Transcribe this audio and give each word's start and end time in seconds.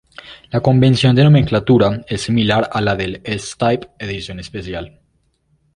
La 0.49 0.61
convención 0.61 1.15
de 1.15 1.23
nomenclatura 1.23 2.03
es 2.07 2.23
similar 2.23 2.67
a 2.73 2.81
la 2.81 2.95
del 2.95 3.21
S-Type 3.23 3.91
Edición 3.99 4.39
Especial. 4.39 4.99